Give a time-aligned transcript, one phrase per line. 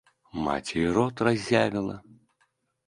[0.47, 2.01] Маці і рот разявіла.